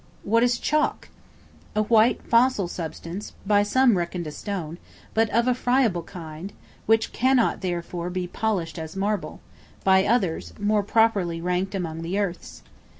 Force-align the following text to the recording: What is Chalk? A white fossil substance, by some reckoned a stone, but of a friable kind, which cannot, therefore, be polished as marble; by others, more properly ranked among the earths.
What 0.23 0.41
is 0.41 0.57
Chalk? 0.57 1.09
A 1.75 1.83
white 1.83 2.23
fossil 2.23 2.67
substance, 2.67 3.33
by 3.45 3.61
some 3.61 3.95
reckoned 3.99 4.25
a 4.25 4.31
stone, 4.31 4.79
but 5.13 5.29
of 5.29 5.47
a 5.47 5.53
friable 5.53 6.01
kind, 6.01 6.53
which 6.87 7.13
cannot, 7.13 7.61
therefore, 7.61 8.09
be 8.09 8.25
polished 8.25 8.79
as 8.79 8.95
marble; 8.95 9.41
by 9.83 10.03
others, 10.05 10.53
more 10.59 10.81
properly 10.81 11.39
ranked 11.39 11.75
among 11.75 12.01
the 12.01 12.17
earths. 12.17 12.63